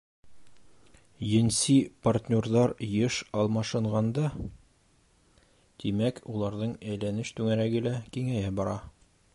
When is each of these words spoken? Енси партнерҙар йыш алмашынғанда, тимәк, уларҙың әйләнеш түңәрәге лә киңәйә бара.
Енси 1.31 1.75
партнерҙар 2.07 2.73
йыш 2.87 3.19
алмашынғанда, 3.41 4.25
тимәк, 5.85 6.23
уларҙың 6.35 6.73
әйләнеш 6.95 7.35
түңәрәге 7.41 7.85
лә 7.89 7.95
киңәйә 8.17 8.55
бара. 8.63 8.77